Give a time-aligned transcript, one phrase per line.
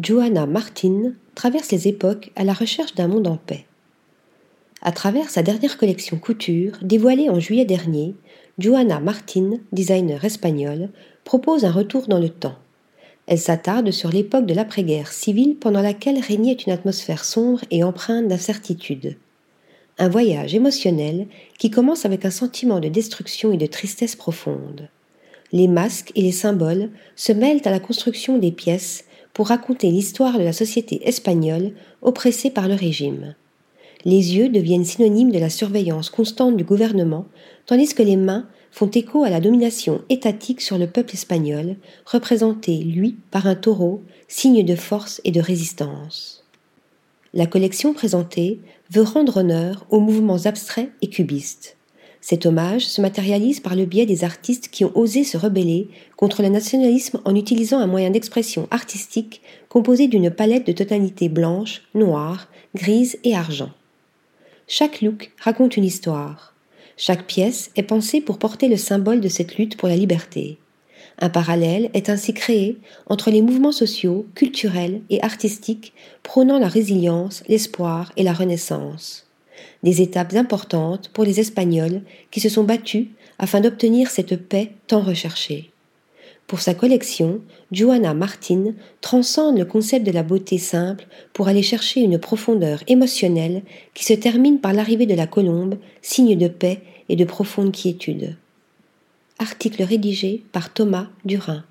[0.00, 3.66] Johanna Martin traverse les époques à la recherche d'un monde en paix.
[4.80, 8.14] À travers sa dernière collection couture, dévoilée en juillet dernier,
[8.60, 10.90] Johanna Martin, designer espagnole,
[11.24, 12.54] propose un retour dans le temps.
[13.26, 18.28] Elle s'attarde sur l'époque de l'après-guerre civile pendant laquelle régnait une atmosphère sombre et empreinte
[18.28, 19.16] d'incertitude.
[19.98, 21.26] Un voyage émotionnel
[21.58, 24.90] qui commence avec un sentiment de destruction et de tristesse profonde.
[25.50, 29.04] Les masques et les symboles se mêlent à la construction des pièces
[29.38, 31.70] pour raconter l'histoire de la société espagnole
[32.02, 33.36] oppressée par le régime.
[34.04, 37.24] Les yeux deviennent synonymes de la surveillance constante du gouvernement,
[37.64, 42.78] tandis que les mains font écho à la domination étatique sur le peuple espagnol, représenté,
[42.78, 46.44] lui, par un taureau, signe de force et de résistance.
[47.32, 48.58] La collection présentée
[48.90, 51.77] veut rendre honneur aux mouvements abstraits et cubistes.
[52.20, 56.42] Cet hommage se matérialise par le biais des artistes qui ont osé se rebeller contre
[56.42, 62.48] le nationalisme en utilisant un moyen d'expression artistique composé d'une palette de tonalités blanches, noires,
[62.74, 63.70] grises et argent.
[64.66, 66.54] Chaque look raconte une histoire.
[66.96, 70.58] Chaque pièce est pensée pour porter le symbole de cette lutte pour la liberté.
[71.20, 77.42] Un parallèle est ainsi créé entre les mouvements sociaux, culturels et artistiques prônant la résilience,
[77.48, 79.27] l'espoir et la renaissance
[79.82, 83.06] des étapes importantes pour les Espagnols qui se sont battus
[83.38, 85.70] afin d'obtenir cette paix tant recherchée.
[86.48, 87.42] Pour sa collection,
[87.72, 93.62] Johanna Martin transcende le concept de la beauté simple pour aller chercher une profondeur émotionnelle
[93.92, 98.36] qui se termine par l'arrivée de la colombe, signe de paix et de profonde quiétude.
[99.38, 101.64] Article rédigé par Thomas Durin.